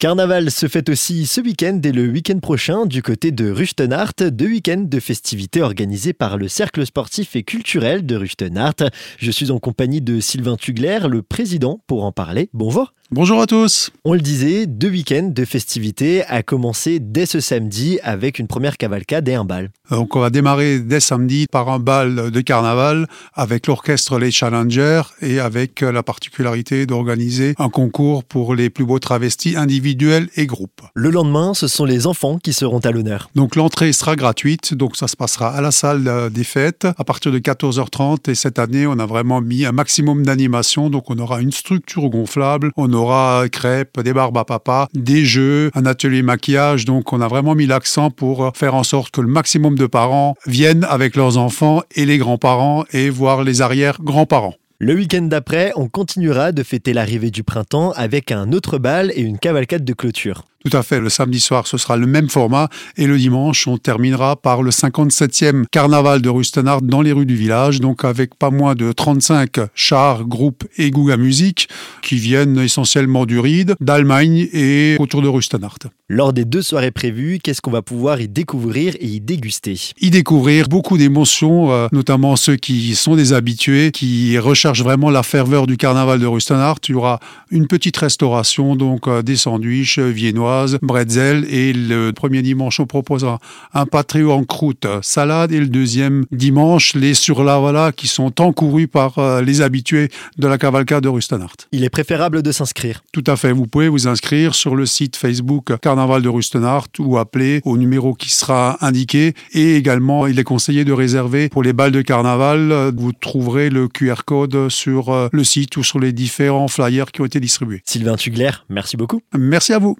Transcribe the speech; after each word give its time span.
Carnaval 0.00 0.52
se 0.52 0.68
fête 0.68 0.90
aussi 0.90 1.26
ce 1.26 1.40
week-end 1.40 1.80
et 1.82 1.90
le 1.90 2.06
week-end 2.06 2.38
prochain 2.38 2.86
du 2.86 3.02
côté 3.02 3.32
de 3.32 3.50
Rustenart, 3.50 4.12
deux 4.30 4.46
week-ends 4.46 4.84
de 4.86 5.00
festivités 5.00 5.60
organisés 5.60 6.12
par 6.12 6.36
le 6.36 6.46
Cercle 6.46 6.86
sportif 6.86 7.34
et 7.34 7.42
culturel 7.42 8.06
de 8.06 8.14
Rustenart. 8.14 8.76
Je 9.18 9.30
suis 9.32 9.50
en 9.50 9.58
compagnie 9.58 10.00
de 10.00 10.20
Sylvain 10.20 10.54
Tugler, 10.54 11.00
le 11.10 11.22
président, 11.22 11.80
pour 11.88 12.04
en 12.04 12.12
parler. 12.12 12.48
Bonjour. 12.52 12.92
Bonjour 13.10 13.40
à 13.40 13.46
tous. 13.46 13.90
On 14.04 14.12
le 14.12 14.20
disait, 14.20 14.66
deux 14.66 14.90
week-ends 14.90 15.32
de 15.34 15.44
festivités 15.46 16.24
a 16.26 16.42
commencé 16.42 17.00
dès 17.00 17.24
ce 17.24 17.40
samedi 17.40 17.98
avec 18.02 18.38
une 18.38 18.46
première 18.46 18.76
cavalcade 18.76 19.26
et 19.30 19.34
un 19.34 19.46
bal. 19.46 19.70
Donc 19.90 20.14
on 20.14 20.20
va 20.20 20.28
démarrer 20.28 20.78
dès 20.78 21.00
samedi 21.00 21.46
par 21.50 21.70
un 21.70 21.78
bal 21.78 22.30
de 22.30 22.40
carnaval 22.42 23.06
avec 23.32 23.66
l'orchestre 23.66 24.18
Les 24.18 24.30
Challengers 24.30 25.00
et 25.22 25.40
avec 25.40 25.80
la 25.80 26.02
particularité 26.02 26.84
d'organiser 26.84 27.54
un 27.56 27.70
concours 27.70 28.24
pour 28.24 28.54
les 28.54 28.68
plus 28.68 28.84
beaux 28.84 28.98
travestis 28.98 29.56
individuels 29.56 29.87
et 30.36 30.46
groupes. 30.46 30.82
Le 30.94 31.10
lendemain, 31.10 31.54
ce 31.54 31.66
sont 31.66 31.84
les 31.84 32.06
enfants 32.06 32.38
qui 32.38 32.52
seront 32.52 32.78
à 32.80 32.90
l'honneur. 32.90 33.30
Donc 33.34 33.56
l'entrée 33.56 33.92
sera 33.92 34.16
gratuite, 34.16 34.74
donc 34.74 34.96
ça 34.96 35.08
se 35.08 35.16
passera 35.16 35.48
à 35.48 35.60
la 35.60 35.70
salle 35.70 36.30
des 36.30 36.44
fêtes 36.44 36.86
à 36.96 37.04
partir 37.04 37.32
de 37.32 37.38
14h30 37.38 38.30
et 38.30 38.34
cette 38.34 38.58
année 38.58 38.86
on 38.86 38.98
a 38.98 39.06
vraiment 39.06 39.40
mis 39.40 39.64
un 39.64 39.72
maximum 39.72 40.24
d'animation, 40.24 40.90
donc 40.90 41.10
on 41.10 41.18
aura 41.18 41.40
une 41.40 41.52
structure 41.52 42.08
gonflable, 42.08 42.70
on 42.76 42.92
aura 42.92 43.48
crêpes, 43.50 44.00
des 44.00 44.12
barbes 44.12 44.38
à 44.38 44.44
papa, 44.44 44.88
des 44.94 45.24
jeux, 45.24 45.70
un 45.74 45.86
atelier 45.86 46.22
maquillage. 46.22 46.84
Donc 46.84 47.12
on 47.12 47.20
a 47.20 47.28
vraiment 47.28 47.54
mis 47.54 47.66
l'accent 47.66 48.10
pour 48.10 48.52
faire 48.54 48.74
en 48.74 48.84
sorte 48.84 49.10
que 49.12 49.20
le 49.20 49.28
maximum 49.28 49.76
de 49.76 49.86
parents 49.86 50.34
viennent 50.46 50.84
avec 50.88 51.16
leurs 51.16 51.38
enfants 51.38 51.82
et 51.94 52.06
les 52.06 52.18
grands-parents 52.18 52.84
et 52.92 53.10
voir 53.10 53.42
les 53.42 53.62
arrière-grands-parents. 53.62 54.54
Le 54.80 54.94
week-end 54.94 55.22
d'après, 55.22 55.72
on 55.74 55.88
continuera 55.88 56.52
de 56.52 56.62
fêter 56.62 56.92
l'arrivée 56.92 57.32
du 57.32 57.42
printemps 57.42 57.90
avec 57.96 58.30
un 58.30 58.52
autre 58.52 58.78
bal 58.78 59.10
et 59.16 59.22
une 59.22 59.36
cavalcade 59.36 59.84
de 59.84 59.92
clôture. 59.92 60.44
Tout 60.64 60.76
à 60.76 60.84
fait. 60.84 61.00
Le 61.00 61.08
samedi 61.08 61.40
soir, 61.40 61.66
ce 61.66 61.78
sera 61.78 61.96
le 61.96 62.06
même 62.06 62.28
format. 62.28 62.68
Et 62.96 63.08
le 63.08 63.18
dimanche, 63.18 63.66
on 63.66 63.76
terminera 63.76 64.36
par 64.36 64.62
le 64.62 64.70
57e 64.70 65.64
carnaval 65.66 66.22
de 66.22 66.28
Rustenart 66.28 66.82
dans 66.82 67.02
les 67.02 67.10
rues 67.10 67.26
du 67.26 67.34
village. 67.34 67.80
Donc, 67.80 68.04
avec 68.04 68.36
pas 68.36 68.50
moins 68.50 68.76
de 68.76 68.92
35 68.92 69.56
chars, 69.74 70.24
groupes 70.24 70.64
et 70.76 70.92
Gouga 70.92 71.16
Musique 71.16 71.68
qui 72.08 72.16
viennent 72.16 72.58
essentiellement 72.58 73.26
du 73.26 73.38
Ride, 73.38 73.74
d'Allemagne 73.80 74.48
et 74.54 74.96
autour 74.98 75.20
de 75.20 75.28
Rustenart. 75.28 75.78
Lors 76.08 76.32
des 76.32 76.46
deux 76.46 76.62
soirées 76.62 76.90
prévues, 76.90 77.38
qu'est-ce 77.38 77.60
qu'on 77.60 77.70
va 77.70 77.82
pouvoir 77.82 78.18
y 78.22 78.28
découvrir 78.28 78.94
et 78.98 79.06
y 79.06 79.20
déguster? 79.20 79.78
Y 80.00 80.08
découvrir 80.08 80.68
beaucoup 80.68 80.96
d'émotions, 80.96 81.70
euh, 81.70 81.86
notamment 81.92 82.36
ceux 82.36 82.56
qui 82.56 82.94
sont 82.94 83.14
des 83.14 83.34
habitués, 83.34 83.90
qui 83.90 84.38
recherchent 84.38 84.82
vraiment 84.82 85.10
la 85.10 85.22
ferveur 85.22 85.66
du 85.66 85.76
carnaval 85.76 86.18
de 86.18 86.24
Rustenart. 86.24 86.78
Il 86.88 86.92
y 86.92 86.94
aura 86.94 87.20
une 87.50 87.66
petite 87.66 87.98
restauration, 87.98 88.74
donc 88.74 89.06
euh, 89.06 89.20
des 89.20 89.36
sandwichs 89.36 89.98
viennois 89.98 90.78
bretzel. 90.80 91.44
Et 91.50 91.74
le 91.74 92.12
premier 92.12 92.40
dimanche, 92.40 92.80
on 92.80 92.86
proposera 92.86 93.38
un 93.74 93.84
patrio 93.84 94.32
en 94.32 94.44
croûte 94.44 94.86
salade. 95.02 95.52
Et 95.52 95.60
le 95.60 95.68
deuxième 95.68 96.24
dimanche, 96.32 96.94
les 96.94 97.12
sur 97.12 97.44
la 97.44 97.58
voilà 97.58 97.92
qui 97.92 98.06
sont 98.06 98.40
encourus 98.40 98.88
par 98.88 99.18
euh, 99.18 99.42
les 99.42 99.60
habitués 99.60 100.08
de 100.38 100.46
la 100.46 100.56
cavalcade 100.56 101.02
de 101.02 101.10
Rustenart. 101.10 101.56
Il 101.72 101.84
est 101.84 101.97
préférable 101.98 102.42
de 102.44 102.52
s'inscrire. 102.52 103.02
Tout 103.10 103.24
à 103.26 103.34
fait. 103.34 103.50
Vous 103.50 103.66
pouvez 103.66 103.88
vous 103.88 104.06
inscrire 104.06 104.54
sur 104.54 104.76
le 104.76 104.86
site 104.86 105.16
Facebook 105.16 105.76
Carnaval 105.80 106.22
de 106.22 106.28
Rustenart 106.28 106.86
ou 107.00 107.18
appeler 107.18 107.60
au 107.64 107.76
numéro 107.76 108.14
qui 108.14 108.30
sera 108.30 108.76
indiqué. 108.86 109.34
Et 109.50 109.74
également, 109.74 110.28
il 110.28 110.38
est 110.38 110.44
conseillé 110.44 110.84
de 110.84 110.92
réserver 110.92 111.48
pour 111.48 111.64
les 111.64 111.72
balles 111.72 111.90
de 111.90 112.02
carnaval. 112.02 112.92
Vous 112.96 113.10
trouverez 113.10 113.68
le 113.68 113.88
QR 113.88 114.22
code 114.24 114.68
sur 114.68 115.08
euh, 115.08 115.28
le 115.32 115.42
site 115.42 115.76
ou 115.76 115.82
sur 115.82 115.98
les 115.98 116.12
différents 116.12 116.68
flyers 116.68 117.10
qui 117.10 117.20
ont 117.20 117.24
été 117.24 117.40
distribués. 117.40 117.82
Sylvain 117.84 118.14
Tugler, 118.14 118.52
merci 118.68 118.96
beaucoup. 118.96 119.20
Merci 119.36 119.72
à 119.72 119.80
vous. 119.80 119.96